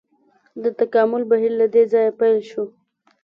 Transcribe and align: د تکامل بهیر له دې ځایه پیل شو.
د 0.63 0.63
تکامل 0.79 1.23
بهیر 1.31 1.51
له 1.61 1.67
دې 1.73 1.83
ځایه 1.91 2.11
پیل 2.19 2.37
شو. 2.49 2.63